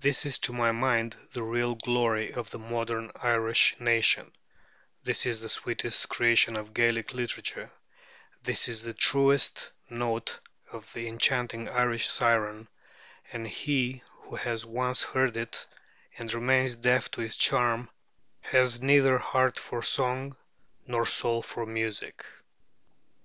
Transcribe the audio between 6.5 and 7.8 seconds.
of Gaelic literature;